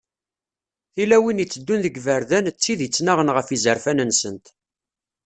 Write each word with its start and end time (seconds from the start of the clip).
Tilawin 0.93 1.43
iteddun 1.43 1.81
deg 1.85 1.95
yiberdan, 1.97 2.45
d 2.53 2.55
tid 2.63 2.79
ittennaɣen 2.87 3.33
ɣef 3.35 3.47
yizerfan-nsent. 3.49 4.45